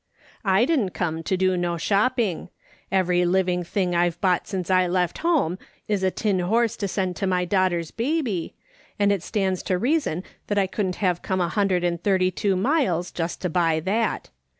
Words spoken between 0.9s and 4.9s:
come to do no shopping. Every living thing I've bought since I